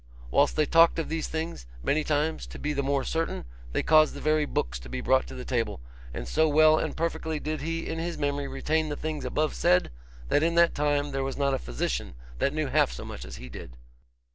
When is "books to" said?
4.47-4.89